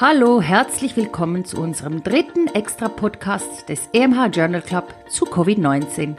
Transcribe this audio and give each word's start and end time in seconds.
Hallo, 0.00 0.40
herzlich 0.40 0.96
willkommen 0.96 1.44
zu 1.44 1.60
unserem 1.60 2.02
dritten 2.02 2.46
Extra-Podcast 2.46 3.68
des 3.68 3.90
EMH 3.92 4.28
Journal 4.32 4.62
Club 4.62 4.94
zu 5.10 5.26
Covid-19. 5.26 6.14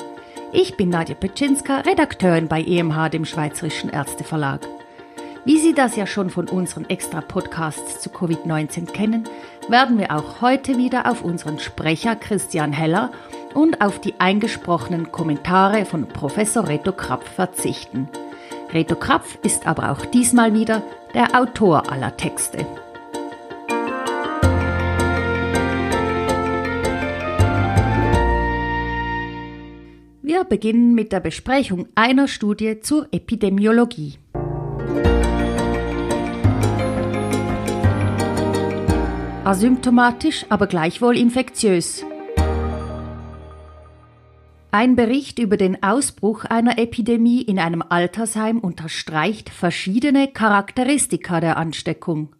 Ich 0.53 0.77
bin 0.77 0.89
Nadja 0.89 1.15
Petschinska, 1.15 1.77
Redakteurin 1.77 2.47
bei 2.47 2.61
EMH, 2.61 3.09
dem 3.09 3.25
Schweizerischen 3.25 3.89
Ärzteverlag. 3.89 4.59
Wie 5.45 5.57
Sie 5.57 5.73
das 5.73 5.95
ja 5.95 6.05
schon 6.05 6.29
von 6.29 6.47
unseren 6.47 6.87
Extra-Podcasts 6.91 7.99
zu 8.01 8.11
Covid-19 8.11 8.85
kennen, 8.91 9.23
werden 9.67 9.97
wir 9.97 10.15
auch 10.15 10.41
heute 10.41 10.77
wieder 10.77 11.09
auf 11.09 11.23
unseren 11.23 11.57
Sprecher 11.57 12.15
Christian 12.15 12.73
Heller 12.73 13.09
und 13.55 13.81
auf 13.81 13.99
die 13.99 14.13
eingesprochenen 14.19 15.11
Kommentare 15.11 15.85
von 15.85 16.07
Professor 16.07 16.67
Reto 16.67 16.91
Krapf 16.91 17.27
verzichten. 17.27 18.09
Reto 18.71 18.95
Krapf 18.95 19.39
ist 19.41 19.65
aber 19.65 19.89
auch 19.89 20.05
diesmal 20.05 20.53
wieder 20.53 20.83
der 21.15 21.35
Autor 21.35 21.91
aller 21.91 22.15
Texte. 22.15 22.67
Beginnen 30.51 30.93
mit 30.93 31.13
der 31.13 31.21
Besprechung 31.21 31.87
einer 31.95 32.27
Studie 32.27 32.81
zur 32.81 33.07
Epidemiologie. 33.13 34.17
Asymptomatisch, 39.45 40.45
aber 40.49 40.67
gleichwohl 40.67 41.15
infektiös. 41.15 42.03
Ein 44.71 44.97
Bericht 44.97 45.39
über 45.39 45.55
den 45.55 45.81
Ausbruch 45.81 46.43
einer 46.43 46.77
Epidemie 46.77 47.41
in 47.41 47.57
einem 47.57 47.81
Altersheim 47.87 48.59
unterstreicht 48.59 49.49
verschiedene 49.49 50.27
Charakteristika 50.27 51.39
der 51.39 51.55
Ansteckung. 51.55 52.35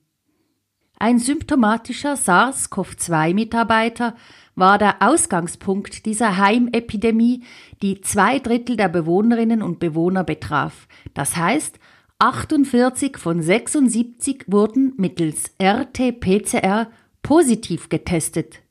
Ein 1.01 1.17
symptomatischer 1.17 2.15
SARS-CoV-2-Mitarbeiter 2.15 4.13
war 4.53 4.77
der 4.77 5.01
Ausgangspunkt 5.01 6.05
dieser 6.05 6.37
Heimepidemie, 6.37 7.41
die 7.81 8.01
zwei 8.01 8.37
Drittel 8.37 8.77
der 8.77 8.87
Bewohnerinnen 8.87 9.63
und 9.63 9.79
Bewohner 9.79 10.23
betraf. 10.23 10.87
Das 11.15 11.35
heißt, 11.35 11.79
48 12.19 13.17
von 13.17 13.41
76 13.41 14.43
wurden 14.45 14.93
mittels 14.97 15.49
RT-PCR 15.59 16.85
positiv 17.23 17.89
getestet. 17.89 18.61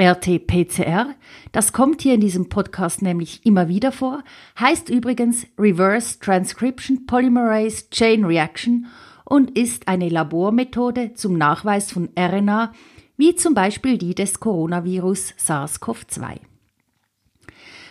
RT-PCR, 0.00 1.14
das 1.52 1.74
kommt 1.74 2.00
hier 2.00 2.14
in 2.14 2.22
diesem 2.22 2.48
Podcast 2.48 3.02
nämlich 3.02 3.44
immer 3.44 3.68
wieder 3.68 3.92
vor, 3.92 4.24
heißt 4.58 4.88
übrigens 4.88 5.46
Reverse 5.58 6.18
Transcription 6.18 7.04
Polymerase 7.04 7.90
Chain 7.90 8.24
Reaction 8.24 8.86
und 9.24 9.56
ist 9.58 9.88
eine 9.88 10.08
Labormethode 10.08 11.14
zum 11.14 11.36
Nachweis 11.38 11.92
von 11.92 12.08
RNA, 12.18 12.72
wie 13.16 13.34
zum 13.34 13.54
Beispiel 13.54 13.98
die 13.98 14.14
des 14.14 14.40
Coronavirus 14.40 15.34
SARS-CoV-2. 15.38 16.38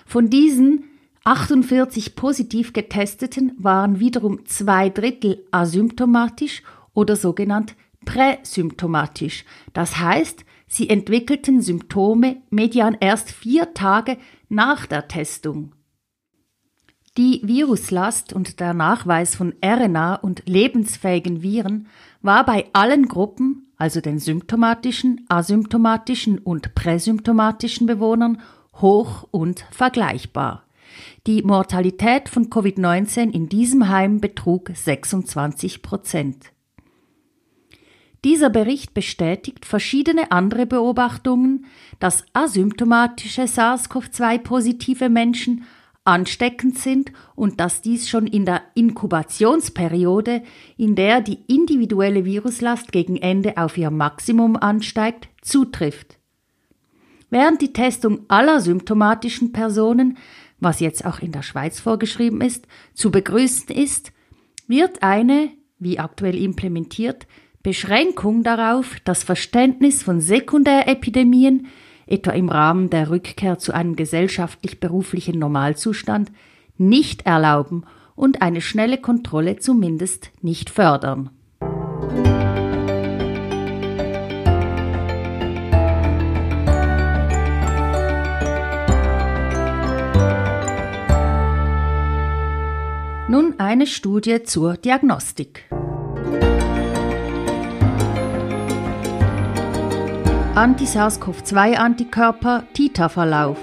Von 0.06 0.30
diesen 0.30 0.86
48 1.24 2.16
positiv 2.16 2.74
getesteten 2.74 3.54
waren 3.58 4.00
wiederum 4.00 4.46
zwei 4.46 4.90
Drittel 4.90 5.46
asymptomatisch 5.52 6.64
oder 6.94 7.16
sogenannt 7.16 7.76
präsymptomatisch. 8.06 9.46
Das 9.74 10.00
heißt, 10.00 10.44
Sie 10.74 10.90
entwickelten 10.90 11.62
Symptome 11.62 12.44
median 12.50 12.96
erst 12.98 13.30
vier 13.30 13.74
Tage 13.74 14.18
nach 14.48 14.86
der 14.86 15.10
Testung. 15.10 15.74
Die 17.18 17.42
Viruslast 17.44 18.32
und 18.32 18.62
der 18.62 18.74
Nachweis 18.74 19.36
von 19.36 19.54
RNA 19.64 20.16
und 20.16 20.44
lebensfähigen 20.46 21.42
Viren 21.42 21.88
war 22.22 22.46
bei 22.46 22.68
allen 22.72 23.10
Gruppen, 23.10 23.68
also 23.76 24.00
den 24.00 24.18
symptomatischen, 24.18 25.26
asymptomatischen 25.28 26.38
und 26.38 26.74
präsymptomatischen 26.74 27.86
Bewohnern, 27.86 28.40
hoch 28.76 29.28
und 29.30 29.66
vergleichbar. 29.72 30.64
Die 31.28 31.42
Mortalität 31.42 32.30
von 32.30 32.50
Covid-19 32.50 33.32
in 33.34 33.50
diesem 33.50 33.90
Heim 33.90 34.22
betrug 34.22 34.72
26 34.74 35.82
Prozent. 35.82 36.54
Dieser 38.24 38.50
Bericht 38.50 38.94
bestätigt 38.94 39.66
verschiedene 39.66 40.32
andere 40.32 40.66
Beobachtungen, 40.66 41.66
dass 42.00 42.24
asymptomatische 42.34 43.48
SARS-CoV-2-positive 43.48 45.10
Menschen 45.10 45.66
ansteckend 46.04 46.80
sind 46.80 47.12
und 47.36 47.60
dass 47.60 47.82
dies 47.82 48.10
schon 48.10 48.26
in 48.26 48.46
der 48.46 48.62
Inkubationsperiode, 48.74 50.42
in 50.78 50.96
der 50.96 51.22
die 51.22 51.40
individuelle 51.48 52.26
Viruslast 52.26 52.92
gegen 52.92 53.18
Ende 53.18 53.58
auf 53.58 53.78
ihr 53.78 53.92
Maximum 53.92 54.56
ansteigt, 54.56 55.30
zutrifft. 55.42 56.18
Während 57.30 57.62
die 57.62 57.72
Testung 57.72 58.22
aller 58.28 58.60
symptomatischen 58.60 59.52
Personen, 59.52 60.18
was 60.60 60.80
jetzt 60.80 61.06
auch 61.06 61.20
in 61.20 61.32
der 61.32 61.44
Schweiz 61.44 61.80
vorgeschrieben 61.80 62.42
ist, 62.42 62.68
zu 62.94 63.12
begrüßen 63.12 63.74
ist, 63.74 64.12
wird 64.68 65.04
eine, 65.04 65.50
wie 65.80 66.00
aktuell 66.00 66.38
implementiert, 66.38 67.28
Beschränkung 67.64 68.44
darauf, 68.44 69.00
das 69.04 69.24
Verständnis 69.24 70.02
von 70.02 70.20
Sekundärepidemien, 70.20 71.68
etwa 72.12 72.32
im 72.32 72.50
Rahmen 72.50 72.90
der 72.90 73.10
Rückkehr 73.10 73.58
zu 73.58 73.74
einem 73.74 73.96
gesellschaftlich-beruflichen 73.96 75.40
Normalzustand, 75.40 76.32
nicht 76.78 77.26
erlauben 77.26 77.86
und 78.16 78.42
eine 78.42 78.62
schnelle 78.62 78.98
Kontrolle 78.98 79.58
zumindest 79.58 80.32
nicht 80.42 80.70
fördern. 80.70 81.30
Nun 93.28 93.56
eine 93.60 93.88
Studie 93.88 94.44
zur 94.44 94.76
Diagnostik. 94.76 95.64
Anti-SARS-CoV-2-Antikörper 100.54 102.66
Titer-Verlauf. 102.74 103.58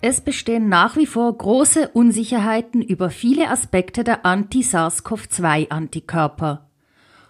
Es 0.00 0.22
bestehen 0.22 0.70
nach 0.70 0.96
wie 0.96 1.04
vor 1.04 1.36
große 1.36 1.88
Unsicherheiten 1.88 2.80
über 2.80 3.10
viele 3.10 3.50
Aspekte 3.50 4.02
der 4.02 4.24
Anti-SARS-CoV-2-Antikörper. 4.24 6.70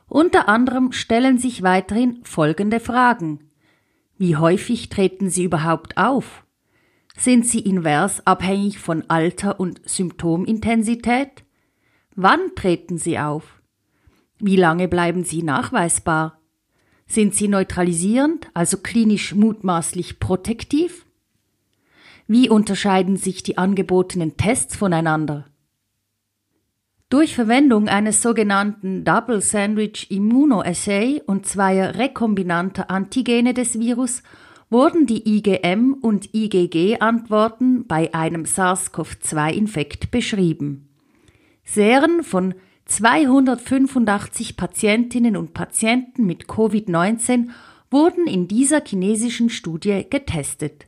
Unter 0.07 0.49
anderem 0.49 0.93
stellen 0.93 1.39
sich 1.39 1.65
weiterhin 1.65 2.21
folgende 2.23 2.79
Fragen. 2.79 3.51
Wie 4.17 4.37
häufig 4.37 4.89
treten 4.89 5.29
sie 5.29 5.43
überhaupt 5.43 5.99
auf? 5.99 6.45
Sind 7.17 7.45
sie 7.45 7.59
invers 7.59 8.25
abhängig 8.25 8.79
von 8.79 9.03
Alter 9.09 9.59
und 9.59 9.81
Symptomintensität? 9.85 11.43
Wann 12.15 12.55
treten 12.55 12.99
sie 12.99 13.19
auf? 13.19 13.61
Wie 14.39 14.55
lange 14.55 14.87
bleiben 14.87 15.25
sie 15.25 15.43
nachweisbar? 15.43 16.36
Sind 17.07 17.35
sie 17.35 17.49
neutralisierend, 17.49 18.49
also 18.53 18.79
klinisch 18.79 19.35
mutmaßlich 19.35 20.19
protektiv? 20.19 21.07
Wie 22.27 22.49
unterscheiden 22.49 23.17
sich 23.17 23.43
die 23.43 23.57
angebotenen 23.59 24.37
Tests 24.37 24.77
voneinander? 24.77 25.47
Durch 27.09 27.37
Verwendung 27.37 27.89
eines 27.89 28.21
sogenannten 28.21 29.05
Double 29.05 29.41
Sandwich 29.41 30.11
Immunoassay 30.11 31.23
und 31.25 31.47
zweier 31.47 31.95
rekombinanter 31.95 32.91
Antigene 32.91 33.55
des 33.55 33.79
Virus 33.79 34.25
wurden 34.71 35.07
die 35.07 35.37
IgM 35.37 35.95
und 36.03 36.35
IgG-Antworten 36.35 37.87
bei 37.87 38.13
einem 38.13 38.45
SARS-CoV-2-Infekt 38.45 40.11
beschrieben. 40.11 40.89
Serien 41.63 42.25
von 42.25 42.55
285 42.87 44.57
Patientinnen 44.57 45.37
und 45.37 45.55
Patienten 45.55 46.25
mit 46.25 46.45
Covid-19 46.45 47.49
wurden 47.91 48.27
in 48.27 48.49
dieser 48.49 48.81
chinesischen 48.85 49.51
Studie 49.51 50.07
getestet. 50.09 50.87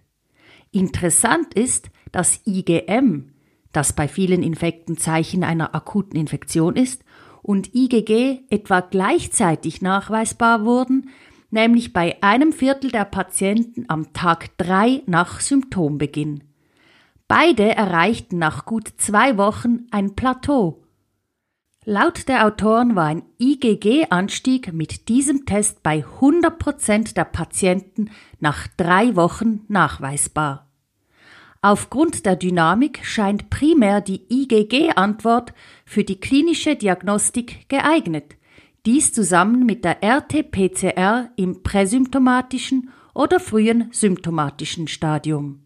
Interessant 0.71 1.55
ist, 1.55 1.91
dass 2.13 2.41
IgM, 2.47 3.33
das 3.73 3.93
bei 3.93 4.07
vielen 4.09 4.43
Infekten 4.43 4.97
Zeichen 4.97 5.43
einer 5.43 5.75
akuten 5.75 6.19
Infektion 6.19 6.77
ist, 6.77 7.05
und 7.43 7.75
IgG 7.75 8.41
etwa 8.51 8.81
gleichzeitig 8.81 9.83
nachweisbar 9.83 10.65
wurden, 10.65 11.11
nämlich 11.51 11.93
bei 11.93 12.23
einem 12.23 12.53
Viertel 12.53 12.91
der 12.91 13.07
Patienten 13.07 13.87
am 13.89 14.13
Tag 14.13 14.57
drei 14.59 15.03
nach 15.07 15.41
Symptombeginn. 15.41 16.45
Beide 17.27 17.75
erreichten 17.75 18.39
nach 18.39 18.67
gut 18.67 18.89
zwei 18.99 19.37
Wochen 19.37 19.87
ein 19.91 20.15
Plateau 20.15 20.83
Laut 21.91 22.29
der 22.29 22.45
Autoren 22.45 22.97
war 22.97 23.07
ein 23.07 23.23
IgG-Anstieg 23.39 24.75
mit 24.75 25.09
diesem 25.09 25.47
Test 25.47 25.83
bei 25.83 26.05
100% 26.21 27.15
der 27.15 27.25
Patienten 27.25 28.11
nach 28.41 28.67
drei 28.77 29.17
Wochen 29.17 29.65
nachweisbar. 29.69 30.69
Aufgrund 31.63 32.27
der 32.27 32.37
Dynamik 32.37 33.01
scheint 33.07 33.49
primär 33.49 34.03
die 34.03 34.21
IgG-Antwort 34.29 35.55
für 35.87 36.05
die 36.05 36.21
klinische 36.21 36.77
Diagnostik 36.77 37.71
geeignet. 37.71 38.37
Dies 38.85 39.15
zusammen 39.15 39.65
mit 39.65 39.83
der 39.83 40.03
RT-PCR 40.05 41.31
im 41.37 41.63
präsymptomatischen 41.63 42.91
oder 43.15 43.41
frühen 43.41 43.89
symptomatischen 43.93 44.89
Stadium. 44.89 45.63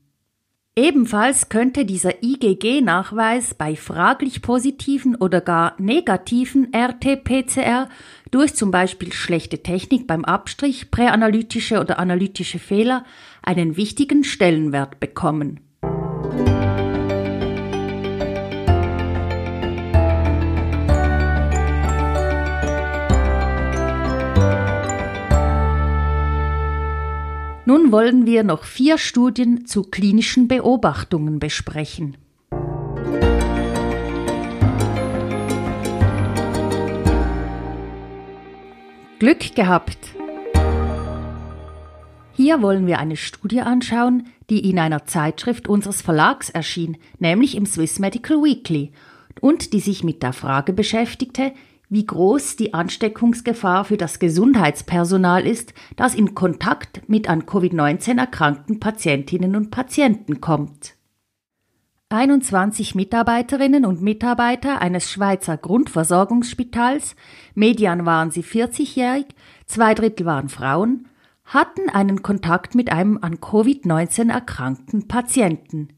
Ebenfalls 0.74 1.50
könnte 1.50 1.84
dieser 1.84 2.22
IgG-Nachweis 2.22 3.52
bei 3.52 3.76
fraglich 3.76 4.40
positiven 4.40 5.14
oder 5.16 5.42
gar 5.42 5.74
negativen 5.78 6.72
RT-PCR 6.74 7.90
durch 8.30 8.54
zum 8.54 8.70
Beispiel 8.70 9.12
schlechte 9.12 9.62
Technik 9.62 10.06
beim 10.06 10.24
Abstrich, 10.24 10.90
präanalytische 10.90 11.78
oder 11.78 11.98
analytische 11.98 12.58
Fehler 12.58 13.04
einen 13.42 13.76
wichtigen 13.76 14.24
Stellenwert 14.24 14.98
bekommen. 14.98 15.60
Wollen 27.92 28.24
wir 28.24 28.42
noch 28.42 28.64
vier 28.64 28.96
Studien 28.96 29.66
zu 29.66 29.82
klinischen 29.82 30.48
Beobachtungen 30.48 31.38
besprechen. 31.38 32.16
Glück 39.18 39.54
gehabt! 39.54 39.98
Hier 42.32 42.62
wollen 42.62 42.86
wir 42.86 42.98
eine 42.98 43.16
Studie 43.16 43.60
anschauen, 43.60 44.26
die 44.48 44.70
in 44.70 44.78
einer 44.78 45.04
Zeitschrift 45.04 45.68
unseres 45.68 46.00
Verlags 46.00 46.48
erschien, 46.48 46.96
nämlich 47.18 47.54
im 47.56 47.66
Swiss 47.66 47.98
Medical 47.98 48.38
Weekly, 48.38 48.92
und 49.42 49.74
die 49.74 49.80
sich 49.80 50.02
mit 50.02 50.22
der 50.22 50.32
Frage 50.32 50.72
beschäftigte, 50.72 51.52
wie 51.92 52.06
groß 52.06 52.56
die 52.56 52.72
Ansteckungsgefahr 52.72 53.84
für 53.84 53.98
das 53.98 54.18
Gesundheitspersonal 54.18 55.46
ist, 55.46 55.74
das 55.94 56.14
in 56.14 56.34
Kontakt 56.34 57.06
mit 57.06 57.28
an 57.28 57.42
Covid-19 57.42 58.18
erkrankten 58.18 58.80
Patientinnen 58.80 59.54
und 59.54 59.70
Patienten 59.70 60.40
kommt. 60.40 60.94
21 62.08 62.94
Mitarbeiterinnen 62.94 63.84
und 63.84 64.00
Mitarbeiter 64.00 64.80
eines 64.80 65.10
Schweizer 65.12 65.58
Grundversorgungsspitals, 65.58 67.14
median 67.54 68.06
waren 68.06 68.30
sie 68.30 68.42
40-jährig, 68.42 69.26
zwei 69.66 69.92
Drittel 69.92 70.24
waren 70.24 70.48
Frauen, 70.48 71.08
hatten 71.44 71.90
einen 71.90 72.22
Kontakt 72.22 72.74
mit 72.74 72.90
einem 72.90 73.18
an 73.20 73.36
Covid-19 73.36 74.32
erkrankten 74.32 75.08
Patienten. 75.08 75.88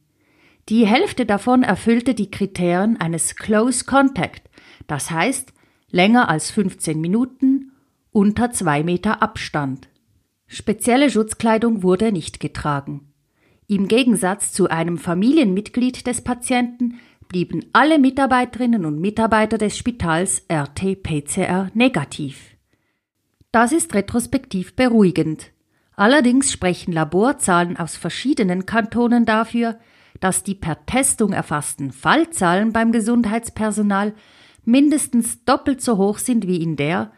Die 0.68 0.88
Hälfte 0.88 1.24
davon 1.24 1.62
erfüllte 1.62 2.14
die 2.14 2.32
Kriterien 2.32 3.00
eines 3.00 3.36
Close 3.36 3.84
Contact, 3.84 4.50
das 4.88 5.12
heißt, 5.12 5.53
länger 5.94 6.28
als 6.28 6.50
15 6.50 7.00
Minuten, 7.00 7.70
unter 8.10 8.50
zwei 8.50 8.82
Meter 8.82 9.22
Abstand. 9.22 9.88
Spezielle 10.48 11.08
Schutzkleidung 11.08 11.84
wurde 11.84 12.10
nicht 12.10 12.40
getragen. 12.40 13.12
Im 13.68 13.86
Gegensatz 13.86 14.52
zu 14.52 14.68
einem 14.68 14.98
Familienmitglied 14.98 16.06
des 16.06 16.22
Patienten 16.22 16.98
blieben 17.28 17.64
alle 17.72 17.98
Mitarbeiterinnen 18.00 18.84
und 18.84 19.00
Mitarbeiter 19.00 19.56
des 19.56 19.78
Spitals 19.78 20.44
RT-PCR 20.52 21.70
negativ. 21.74 22.56
Das 23.52 23.70
ist 23.70 23.94
retrospektiv 23.94 24.74
beruhigend. 24.74 25.52
Allerdings 25.94 26.52
sprechen 26.52 26.92
Laborzahlen 26.92 27.76
aus 27.76 27.96
verschiedenen 27.96 28.66
Kantonen 28.66 29.26
dafür, 29.26 29.78
dass 30.18 30.42
die 30.42 30.56
per 30.56 30.86
Testung 30.86 31.32
erfassten 31.32 31.92
Fallzahlen 31.92 32.72
beim 32.72 32.90
Gesundheitspersonal 32.90 34.12
mindestens 34.64 35.44
doppelt 35.44 35.80
so 35.80 35.96
hoch 35.96 36.18
sind 36.18 36.46
wie 36.46 36.62
in 36.62 36.76
der, 36.76 37.12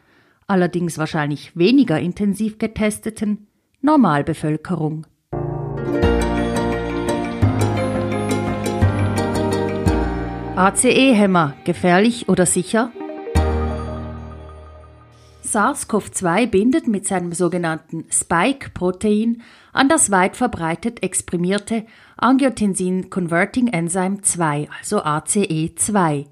allerdings 0.46 0.98
wahrscheinlich 0.98 1.56
weniger 1.56 1.98
intensiv 1.98 2.58
getesteten, 2.58 3.46
Normalbevölkerung. 3.80 5.06
ACE-Hämmer 10.56 11.54
gefährlich 11.64 12.28
oder 12.30 12.46
sicher? 12.46 12.90
SARS-CoV-2 15.42 16.46
bindet 16.46 16.88
mit 16.88 17.06
seinem 17.06 17.32
sogenannten 17.32 18.06
Spike-Protein 18.10 19.42
an 19.72 19.88
das 19.88 20.10
weit 20.10 20.36
verbreitet 20.36 21.02
exprimierte 21.02 21.86
Angiotensin 22.16 23.10
Converting 23.10 23.68
Enzyme 23.68 24.22
2, 24.22 24.68
also 24.80 25.02
ACE2. 25.02 26.26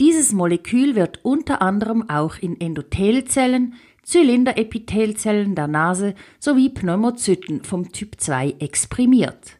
Dieses 0.00 0.32
Molekül 0.32 0.96
wird 0.96 1.20
unter 1.24 1.60
anderem 1.60 2.08
auch 2.08 2.38
in 2.38 2.58
Endothelzellen, 2.58 3.74
Zylinderepithelzellen 4.02 5.54
der 5.54 5.68
Nase 5.68 6.14
sowie 6.38 6.70
Pneumozyten 6.70 7.64
vom 7.64 7.92
Typ 7.92 8.18
2 8.18 8.56
exprimiert. 8.60 9.58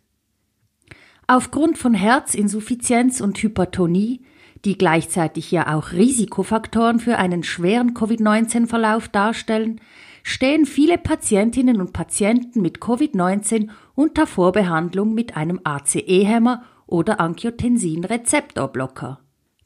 Aufgrund 1.26 1.76
von 1.76 1.92
Herzinsuffizienz 1.92 3.20
und 3.20 3.36
Hypertonie, 3.42 4.22
die 4.64 4.78
gleichzeitig 4.78 5.50
ja 5.50 5.76
auch 5.76 5.92
Risikofaktoren 5.92 7.00
für 7.00 7.18
einen 7.18 7.42
schweren 7.42 7.92
Covid-19-Verlauf 7.92 9.10
darstellen, 9.10 9.78
stehen 10.22 10.64
viele 10.64 10.96
Patientinnen 10.96 11.82
und 11.82 11.92
Patienten 11.92 12.62
mit 12.62 12.78
Covid-19 12.78 13.68
unter 13.94 14.26
Vorbehandlung 14.26 15.12
mit 15.12 15.36
einem 15.36 15.60
ACE-Hämmer 15.64 16.62
oder 16.86 17.20
Angiotensin-Rezeptorblocker. 17.20 19.20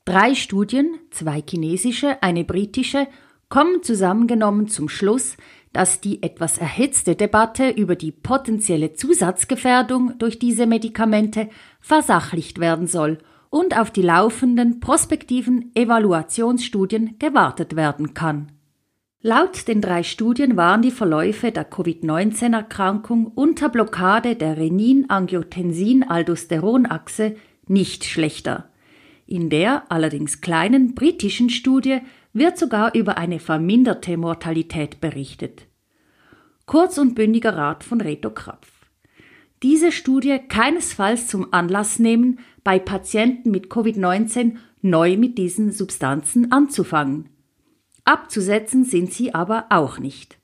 Drei 0.04 0.34
Studien, 0.34 0.98
zwei 1.10 1.42
chinesische, 1.48 2.22
eine 2.22 2.44
britische, 2.44 3.06
kommen 3.48 3.82
zusammengenommen 3.82 4.68
zum 4.68 4.90
Schluss, 4.90 5.38
dass 5.72 6.02
die 6.02 6.22
etwas 6.22 6.58
erhitzte 6.58 7.16
Debatte 7.16 7.70
über 7.70 7.96
die 7.96 8.12
potenzielle 8.12 8.92
Zusatzgefährdung 8.92 10.18
durch 10.18 10.38
diese 10.38 10.66
Medikamente 10.66 11.48
versachlicht 11.80 12.60
werden 12.60 12.86
soll 12.86 13.16
und 13.48 13.78
auf 13.78 13.90
die 13.90 14.02
laufenden 14.02 14.78
prospektiven 14.78 15.74
Evaluationsstudien 15.74 17.18
gewartet 17.18 17.74
werden 17.74 18.12
kann. 18.12 18.52
Laut 19.22 19.68
den 19.68 19.80
drei 19.80 20.02
Studien 20.02 20.58
waren 20.58 20.82
die 20.82 20.90
Verläufe 20.90 21.50
der 21.50 21.64
Covid-19-Erkrankung 21.64 23.28
unter 23.28 23.70
Blockade 23.70 24.36
der 24.36 24.58
Renin-Angiotensin-Aldosteronachse 24.58 27.36
nicht 27.66 28.04
schlechter. 28.04 28.68
In 29.26 29.48
der 29.50 29.90
allerdings 29.90 30.40
kleinen 30.40 30.94
britischen 30.94 31.50
Studie 31.50 32.00
wird 32.32 32.58
sogar 32.58 32.94
über 32.94 33.16
eine 33.16 33.38
verminderte 33.38 34.16
Mortalität 34.16 35.00
berichtet. 35.00 35.66
Kurz 36.66 36.98
und 36.98 37.14
bündiger 37.14 37.56
Rat 37.56 37.84
von 37.84 38.00
Reto 38.00 38.30
Krapf. 38.30 38.70
Diese 39.62 39.92
Studie 39.92 40.38
keinesfalls 40.48 41.26
zum 41.28 41.52
Anlass 41.52 41.98
nehmen, 41.98 42.38
bei 42.64 42.78
Patienten 42.78 43.50
mit 43.50 43.68
Covid-19 43.68 44.56
neu 44.82 45.16
mit 45.16 45.38
diesen 45.38 45.72
Substanzen 45.72 46.52
anzufangen. 46.52 47.30
Abzusetzen 48.04 48.84
sind 48.84 49.12
sie 49.12 49.34
aber 49.34 49.66
auch 49.70 49.98
nicht. 49.98 50.38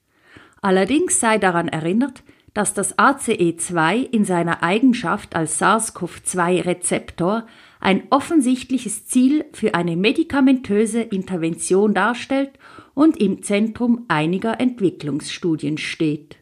Allerdings 0.63 1.21
sei 1.21 1.37
daran 1.39 1.69
erinnert, 1.69 2.23
dass 2.55 2.75
das 2.75 2.99
ACE2 2.99 4.11
in 4.11 4.25
seiner 4.25 4.63
Eigenschaft 4.63 5.37
als 5.37 5.59
SARS-CoV-2-Rezeptor 5.59 7.47
ein 7.81 8.03
offensichtliches 8.11 9.07
Ziel 9.07 9.45
für 9.53 9.75
eine 9.75 9.97
medikamentöse 9.97 11.01
Intervention 11.01 11.95
darstellt 11.95 12.51
und 12.95 13.21
im 13.21 13.43
Zentrum 13.43 14.05
einiger 14.09 14.61
Entwicklungsstudien 14.61 15.79
steht. 15.79 16.37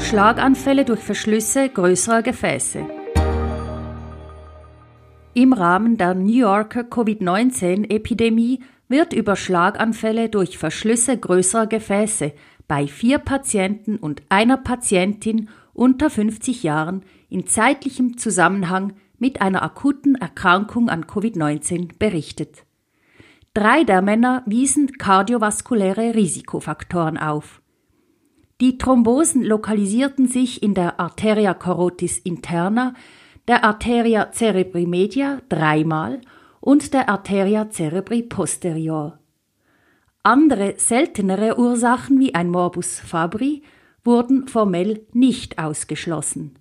Schlaganfälle 0.00 0.86
durch 0.86 1.00
Verschlüsse 1.00 1.68
größerer 1.68 2.22
Gefäße. 2.22 2.86
Im 5.34 5.52
Rahmen 5.52 5.98
der 5.98 6.14
New 6.14 6.32
Yorker 6.32 6.82
Covid-19-Epidemie 6.84 8.60
wird 8.88 9.12
über 9.12 9.36
Schlaganfälle 9.36 10.30
durch 10.30 10.56
Verschlüsse 10.56 11.18
größerer 11.18 11.66
Gefäße 11.66 12.32
bei 12.66 12.86
vier 12.86 13.18
Patienten 13.18 13.96
und 13.98 14.22
einer 14.30 14.56
Patientin 14.56 15.50
unter 15.78 16.10
50 16.10 16.64
Jahren 16.64 17.02
in 17.28 17.46
zeitlichem 17.46 18.18
Zusammenhang 18.18 18.94
mit 19.18 19.40
einer 19.40 19.62
akuten 19.62 20.16
Erkrankung 20.16 20.88
an 20.88 21.04
Covid-19 21.04 21.98
berichtet. 21.98 22.64
Drei 23.54 23.84
der 23.84 24.02
Männer 24.02 24.42
wiesen 24.46 24.92
kardiovaskuläre 24.98 26.14
Risikofaktoren 26.14 27.16
auf. 27.16 27.62
Die 28.60 28.76
Thrombosen 28.76 29.44
lokalisierten 29.44 30.26
sich 30.26 30.62
in 30.62 30.74
der 30.74 30.98
Arteria 30.98 31.54
corotis 31.54 32.18
interna, 32.18 32.94
der 33.46 33.64
Arteria 33.64 34.32
cerebri 34.32 34.84
media 34.84 35.40
dreimal 35.48 36.20
und 36.60 36.92
der 36.92 37.08
Arteria 37.08 37.70
cerebri 37.70 38.24
posterior. 38.24 39.18
Andere 40.24 40.74
seltenere 40.76 41.56
Ursachen 41.56 42.18
wie 42.18 42.34
ein 42.34 42.50
Morbus 42.50 42.98
Fabri 42.98 43.62
wurden 44.08 44.48
formell 44.48 45.06
nicht 45.12 45.58
ausgeschlossen. 45.58 46.58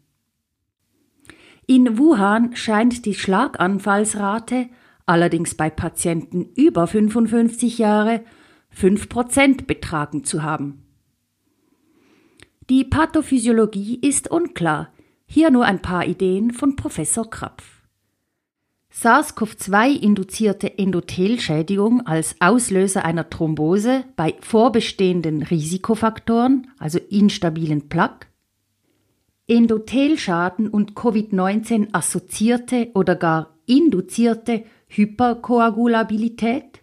In 1.65 1.97
Wuhan 1.97 2.57
scheint 2.57 3.05
die 3.05 3.15
Schlaganfallsrate 3.15 4.67
allerdings 5.05 5.55
bei 5.55 5.69
Patienten 5.69 6.49
über 6.55 6.87
55 6.87 7.77
Jahre 7.77 8.25
5% 8.77 9.65
betragen 9.65 10.25
zu 10.25 10.43
haben. 10.43 10.83
Die 12.69 12.83
Pathophysiologie 12.83 13.97
ist 14.01 14.29
unklar, 14.29 14.91
hier 15.25 15.49
nur 15.49 15.63
ein 15.63 15.81
paar 15.81 16.05
Ideen 16.05 16.51
von 16.51 16.75
Professor 16.75 17.29
Krapf. 17.29 17.76
SARS-CoV-2-induzierte 18.99 20.79
Endothelschädigung 20.79 22.07
als 22.07 22.35
Auslöser 22.39 23.05
einer 23.05 23.29
Thrombose 23.29 24.05
bei 24.15 24.33
vorbestehenden 24.41 25.43
Risikofaktoren, 25.43 26.71
also 26.79 26.97
instabilen 26.97 27.89
Plaque, 27.89 28.25
Endothelschaden 29.45 30.67
und 30.67 30.93
Covid-19 30.93 31.89
assoziierte 31.93 32.89
oder 32.95 33.15
gar 33.15 33.55
induzierte 33.67 34.63
Hyperkoagulabilität 34.87 36.81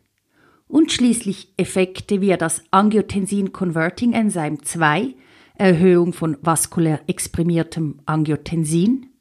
und 0.69 0.93
schließlich 0.93 1.53
Effekte 1.57 2.21
wie 2.21 2.37
das 2.37 2.63
Angiotensin-Converting-Enzym 2.71 4.63
2, 4.63 5.15
Erhöhung 5.57 6.13
von 6.13 6.37
vaskulär 6.43 7.01
exprimiertem 7.09 7.99
Angiotensin, 8.07 9.14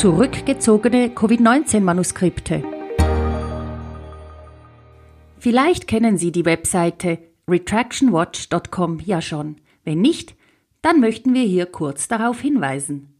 Zurückgezogene 0.00 1.10
Covid-19-Manuskripte. 1.10 2.64
Vielleicht 5.38 5.86
kennen 5.86 6.16
Sie 6.16 6.32
die 6.32 6.46
Webseite 6.46 7.18
retractionwatch.com 7.46 9.00
ja 9.04 9.20
schon. 9.20 9.56
Wenn 9.84 10.00
nicht, 10.00 10.36
dann 10.80 11.00
möchten 11.00 11.34
wir 11.34 11.42
hier 11.42 11.66
kurz 11.66 12.08
darauf 12.08 12.40
hinweisen. 12.40 13.12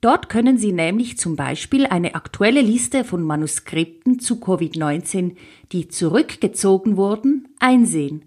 Dort 0.00 0.28
können 0.28 0.56
Sie 0.56 0.70
nämlich 0.70 1.18
zum 1.18 1.34
Beispiel 1.34 1.84
eine 1.84 2.14
aktuelle 2.14 2.60
Liste 2.60 3.02
von 3.02 3.24
Manuskripten 3.24 4.20
zu 4.20 4.36
Covid-19, 4.36 5.34
die 5.72 5.88
zurückgezogen 5.88 6.96
wurden, 6.96 7.48
einsehen. 7.58 8.24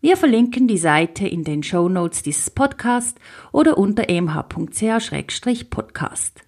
Wir 0.00 0.16
verlinken 0.16 0.66
die 0.66 0.78
Seite 0.78 1.28
in 1.28 1.44
den 1.44 1.62
Show 1.62 1.90
Notes 1.90 2.22
dieses 2.22 2.48
Podcasts 2.48 3.20
oder 3.52 3.76
unter 3.76 4.08
emh.ch-podcast. 4.08 6.47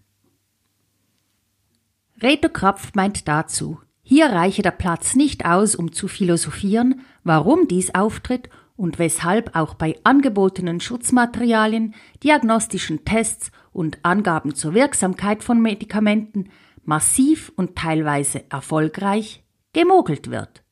Reto 2.23 2.51
Krapf 2.51 2.95
meint 2.95 3.29
dazu, 3.29 3.79
hier 4.03 4.27
reiche 4.27 4.61
der 4.61 4.73
Platz 4.73 5.15
nicht 5.15 5.47
aus, 5.47 5.75
um 5.75 5.93
zu 5.93 6.07
philosophieren, 6.07 7.01
warum 7.25 7.67
dies 7.67 7.95
auftritt 7.95 8.51
und 8.77 8.99
weshalb 8.99 9.57
auch 9.57 9.73
bei 9.73 9.97
angebotenen 10.05 10.81
Schutzmaterialien, 10.81 11.95
diagnostischen 12.23 13.07
Tests 13.07 13.51
und 13.73 14.01
Angaben 14.03 14.55
zur 14.55 14.75
Wirksamkeit 14.75 15.43
von 15.43 15.63
Medikamenten 15.63 16.51
massiv 16.85 17.53
und 17.57 17.77
teilweise 17.77 18.45
erfolgreich 18.51 19.43
gemogelt 19.73 20.31
wird. 20.31 20.63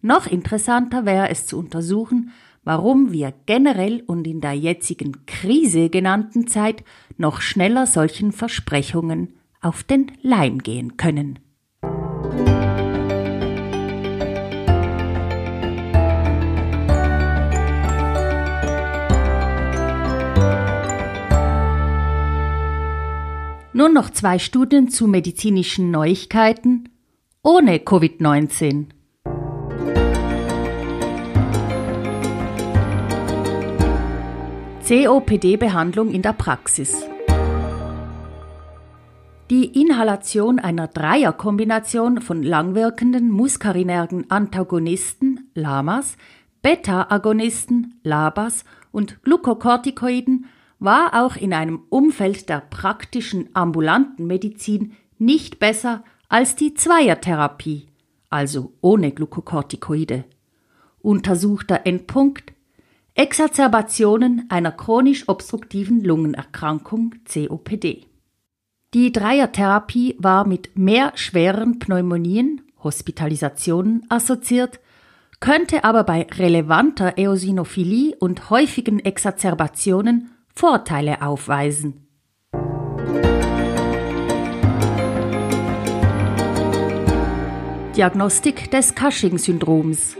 Noch 0.00 0.26
interessanter 0.26 1.04
wäre 1.04 1.28
es 1.28 1.46
zu 1.46 1.58
untersuchen, 1.58 2.32
warum 2.64 3.12
wir 3.12 3.32
generell 3.46 4.02
und 4.06 4.26
in 4.26 4.40
der 4.40 4.54
jetzigen 4.54 5.26
Krise 5.26 5.90
genannten 5.90 6.48
Zeit 6.48 6.82
noch 7.18 7.40
schneller 7.40 7.86
solchen 7.86 8.32
Versprechungen 8.32 9.38
auf 9.62 9.82
den 9.84 10.12
Leim 10.20 10.58
gehen 10.58 10.96
können. 10.96 11.38
Nun 23.74 23.94
noch 23.94 24.10
zwei 24.10 24.38
Studien 24.38 24.90
zu 24.90 25.06
medizinischen 25.08 25.90
Neuigkeiten 25.90 26.90
ohne 27.42 27.78
Covid-19. 27.78 28.86
COPD-Behandlung 34.86 36.10
in 36.10 36.22
der 36.22 36.34
Praxis. 36.34 37.06
Die 39.52 39.66
Inhalation 39.78 40.58
einer 40.58 40.88
Dreierkombination 40.88 42.22
von 42.22 42.42
langwirkenden 42.42 43.30
muskarinergen 43.30 44.30
Antagonisten 44.30 45.50
LAMAs, 45.52 46.16
Beta-Agonisten 46.62 48.00
LABAs 48.02 48.64
und 48.92 49.22
Glukokortikoiden 49.24 50.46
war 50.78 51.22
auch 51.22 51.36
in 51.36 51.52
einem 51.52 51.82
Umfeld 51.90 52.48
der 52.48 52.60
praktischen 52.60 53.50
ambulanten 53.52 54.26
Medizin 54.26 54.94
nicht 55.18 55.58
besser 55.58 56.02
als 56.30 56.56
die 56.56 56.72
Zweiertherapie, 56.72 57.88
also 58.30 58.72
ohne 58.80 59.12
Glukokortikoide. 59.12 60.24
Untersuchter 61.02 61.82
Endpunkt 61.84 62.54
Exazerbationen 63.12 64.46
einer 64.48 64.72
chronisch 64.72 65.28
obstruktiven 65.28 66.02
Lungenerkrankung 66.02 67.16
COPD. 67.30 68.06
Die 68.94 69.10
Dreiertherapie 69.10 70.16
war 70.18 70.46
mit 70.46 70.76
mehr 70.76 71.12
schweren 71.14 71.78
Pneumonien, 71.78 72.60
Hospitalisationen 72.84 74.04
assoziiert, 74.10 74.80
könnte 75.40 75.84
aber 75.84 76.04
bei 76.04 76.26
relevanter 76.30 77.16
Eosinophilie 77.16 78.14
und 78.18 78.50
häufigen 78.50 78.98
Exazerbationen 78.98 80.30
Vorteile 80.54 81.22
aufweisen. 81.22 82.06
Diagnostik 87.96 88.70
des 88.70 88.94
Cushing-Syndroms 88.94 90.16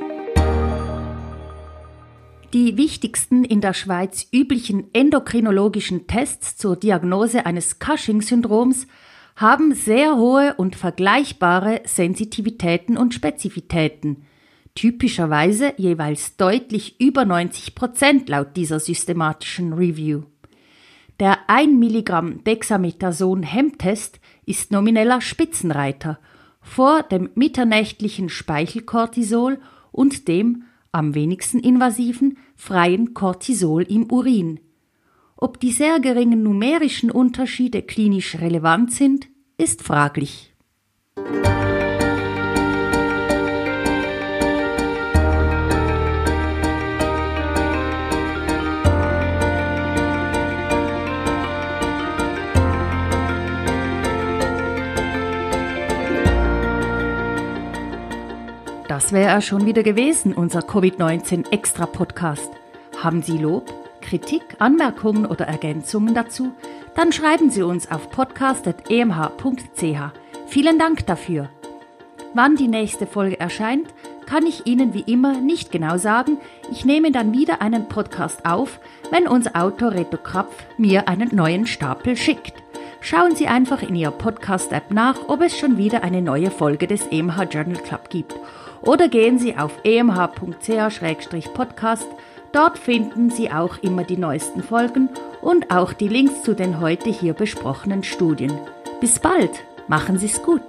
die 2.52 2.76
wichtigsten 2.76 3.44
in 3.44 3.61
der 3.61 3.73
Schweiz 3.73 4.28
üblichen 4.32 4.92
endokrinologischen 4.92 6.06
Tests 6.06 6.56
zur 6.56 6.76
Diagnose 6.76 7.47
eines 7.47 7.78
Cushing-Syndroms 7.78 8.87
haben 9.37 9.75
sehr 9.75 10.16
hohe 10.16 10.54
und 10.54 10.76
vergleichbare 10.76 11.80
Sensitivitäten 11.85 12.99
und 12.99 13.14
Spezifitäten, 13.14 14.25
typischerweise 14.75 15.73
jeweils 15.78 16.37
deutlich 16.37 17.00
über 17.00 17.25
90 17.25 17.75
Prozent 17.75 18.28
laut 18.28 18.56
dieser 18.56 18.80
systematischen 18.80 19.73
Review. 19.73 20.25
Der 21.21 21.38
1 21.49 21.78
Milligramm 21.78 22.44
Dexamethason-Hemmtest 22.44 24.21
ist 24.44 24.71
nomineller 24.71 25.21
Spitzenreiter 25.21 26.18
vor 26.61 27.02
dem 27.02 27.30
mitternächtlichen 27.35 28.28
Speichelcortisol 28.28 29.59
und 29.90 30.28
dem 30.28 30.64
am 30.93 31.15
wenigsten 31.15 31.59
invasiven 31.59 32.39
freien 32.55 33.15
Cortisol 33.15 33.83
im 33.83 34.13
Urin. 34.13 34.61
Ob 35.37 35.59
die 35.59 35.73
sehr 35.73 35.99
geringen 35.99 36.43
numerischen 36.43 37.11
Unterschiede 37.11 37.83
klinisch 37.83 38.37
relevant 38.37 38.93
sind, 38.93 39.29
ist 39.57 39.83
fraglich. 39.83 40.55
Das 58.93 59.11
wäre 59.11 59.31
er 59.31 59.41
schon 59.41 59.65
wieder 59.65 59.83
gewesen, 59.83 60.35
unser 60.35 60.61
Covid-19 60.61 61.51
Extra 61.51 61.87
Podcast. 61.87 62.51
Haben 63.03 63.23
Sie 63.23 63.39
Lob, 63.39 63.73
Kritik, 64.03 64.43
Anmerkungen 64.59 65.25
oder 65.25 65.47
Ergänzungen 65.47 66.13
dazu? 66.13 66.53
Dann 66.95 67.11
schreiben 67.11 67.49
Sie 67.49 67.63
uns 67.63 67.91
auf 67.91 68.11
podcast.emh.ch. 68.11 68.83
Vielen 70.47 70.79
Dank 70.79 71.07
dafür. 71.07 71.49
Wann 72.35 72.57
die 72.57 72.69
nächste 72.69 73.07
Folge 73.07 73.41
erscheint, 73.41 73.89
kann 74.27 74.45
ich 74.45 74.67
Ihnen 74.67 74.93
wie 74.93 75.11
immer 75.11 75.41
nicht 75.41 75.73
genau 75.73 75.97
sagen. 75.97 76.37
Ich 76.71 76.85
nehme 76.85 77.13
dann 77.13 77.33
wieder 77.33 77.63
einen 77.63 77.89
Podcast 77.89 78.45
auf, 78.45 78.79
wenn 79.11 79.27
unser 79.27 79.57
Autor 79.57 79.93
Reto 79.93 80.19
Krapf 80.19 80.67
mir 80.77 81.09
einen 81.09 81.35
neuen 81.35 81.65
Stapel 81.65 82.15
schickt. 82.15 82.63
Schauen 83.01 83.35
Sie 83.37 83.47
einfach 83.47 83.83
in 83.83 83.95
Ihrer 83.95 84.13
Podcast-App 84.13 84.91
nach, 84.91 85.29
ob 85.29 85.41
es 85.41 85.59
schon 85.59 85.79
wieder 85.79 86.05
eine 86.05 86.21
neue 86.21 86.51
Folge 86.51 86.87
des 86.87 87.07
EMH 87.07 87.45
Journal 87.51 87.83
Club 87.83 88.11
gibt 88.11 88.35
oder 88.83 89.09
gehen 89.09 89.39
Sie 89.39 89.57
auf 89.57 89.73
emh.ch-podcast. 89.85 92.09
Dort 92.53 92.79
finden 92.79 93.31
Sie 93.31 93.51
auch 93.51 93.79
immer 93.79 94.05
die 94.05 94.19
neuesten 94.19 94.62
Folgen 94.62 95.09
und 95.41 95.71
auch 95.71 95.95
die 95.95 96.09
Links 96.09 96.43
zu 96.43 96.55
den 96.55 96.81
heute 96.81 97.09
hier 97.11 97.33
besprochenen 97.33 98.03
Studien. 98.03 98.53
Bis 99.01 99.19
bald, 99.19 99.65
machen 99.89 100.19
Sie 100.19 100.27
es 100.27 100.43
gut. 100.43 100.61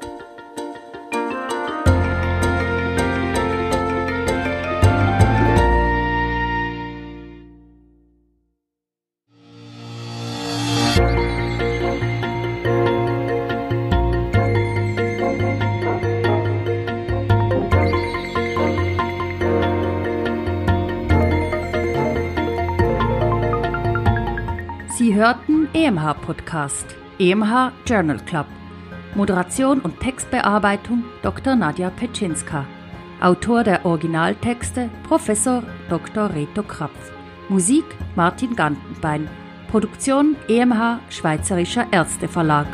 Hörten 25.83 25.97
EMH 25.97 26.13
Podcast, 26.25 26.95
EMH 27.19 27.71
Journal 27.85 28.19
Club. 28.19 28.45
Moderation 29.15 29.81
und 29.81 29.99
Textbearbeitung 29.99 31.03
Dr. 31.21 31.55
Nadja 31.55 31.89
Petschinska. 31.89 32.65
Autor 33.21 33.63
der 33.63 33.85
Originaltexte 33.85 34.89
Professor 35.07 35.63
Dr. 35.89 36.33
Reto 36.33 36.63
Krapf. 36.63 37.11
Musik 37.49 37.85
Martin 38.15 38.55
Gantenbein. 38.55 39.27
Produktion 39.69 40.35
EMH 40.47 40.99
Schweizerischer 41.09 41.85
Ärzteverlag. 41.91 42.67